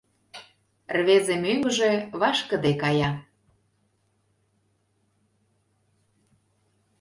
Рвезе 0.97 1.35
мӧҥгыжӧ 1.43 1.91
вашкыде 2.19 2.71
кая. 2.81 3.11